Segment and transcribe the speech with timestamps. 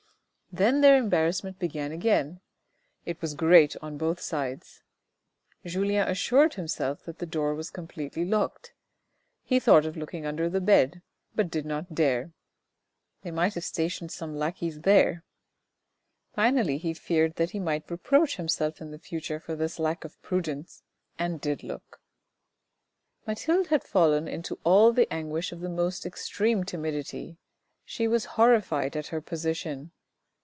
[0.53, 2.41] Then their embarrassment began again;
[3.05, 4.83] it was great on both sides.
[5.65, 8.73] Julien assured himself that the door was completely locked;
[9.43, 11.01] he thought of looking under the bed,
[11.35, 12.33] but he did not dare;"
[13.21, 15.23] they might have stationed one or two lackeys there."
[16.33, 20.21] Finally he feared that he might reproach himself in the future for this lack of
[20.21, 20.83] prudence,
[21.17, 22.01] and did look.
[23.23, 25.69] 348 THE RED AND THE BLACK Mathilde had fallen into all the anguish of the
[25.69, 27.37] most extreme timidity.
[27.85, 29.91] She was horrified at her position.